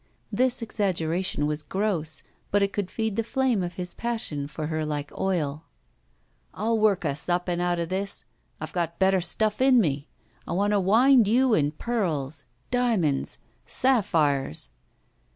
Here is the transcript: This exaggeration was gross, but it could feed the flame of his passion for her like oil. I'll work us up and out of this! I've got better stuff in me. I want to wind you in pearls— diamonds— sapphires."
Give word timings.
This 0.31 0.63
exaggeration 0.63 1.45
was 1.45 1.61
gross, 1.61 2.23
but 2.49 2.63
it 2.63 2.73
could 2.73 2.89
feed 2.89 3.15
the 3.17 3.23
flame 3.23 3.61
of 3.61 3.75
his 3.75 3.93
passion 3.93 4.47
for 4.47 4.65
her 4.65 4.83
like 4.83 5.15
oil. 5.15 5.65
I'll 6.55 6.79
work 6.79 7.05
us 7.05 7.29
up 7.29 7.47
and 7.47 7.61
out 7.61 7.77
of 7.77 7.89
this! 7.89 8.25
I've 8.59 8.73
got 8.73 8.97
better 8.97 9.21
stuff 9.21 9.61
in 9.61 9.79
me. 9.79 10.07
I 10.47 10.53
want 10.53 10.71
to 10.71 10.79
wind 10.79 11.27
you 11.27 11.53
in 11.53 11.69
pearls— 11.73 12.45
diamonds— 12.71 13.37
sapphires." 13.67 14.71